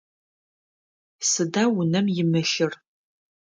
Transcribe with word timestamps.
Сыда 1.29 1.63
унэм 1.77 2.07
имылъыр? 2.21 2.73